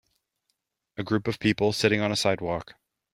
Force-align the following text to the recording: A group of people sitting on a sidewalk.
A 0.97 1.03
group 1.03 1.27
of 1.27 1.37
people 1.37 1.73
sitting 1.73 2.01
on 2.01 2.11
a 2.11 2.15
sidewalk. 2.15 2.73